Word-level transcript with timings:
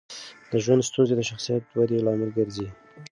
د 0.51 0.53
ژوند 0.63 0.87
ستونزې 0.89 1.13
د 1.17 1.21
شخصیت 1.29 1.63
ودې 1.77 1.97
لامل 2.05 2.29
ګرځي. 2.37 2.67